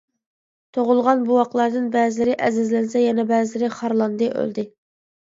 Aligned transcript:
تۇغۇلغان 0.77 1.19
بوۋاقلاردىن 1.27 1.85
بەزىلىرى 1.95 2.33
ئەزىزلەنسە 2.47 3.03
يەنە 3.03 3.27
بەزىلىرى 3.33 3.71
خارلاندى 3.77 4.31
ئۆلدى. 4.39 4.65